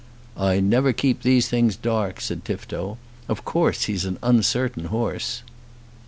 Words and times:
"I 0.39 0.59
never 0.59 0.93
keep 0.93 1.21
these 1.21 1.47
things 1.47 1.75
dark," 1.75 2.21
said 2.21 2.43
Tifto. 2.43 2.97
"Of 3.29 3.45
course 3.45 3.83
he's 3.83 4.03
an 4.03 4.17
uncertain 4.23 4.85
horse." 4.85 5.43